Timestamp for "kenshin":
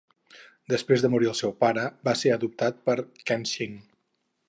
3.31-3.83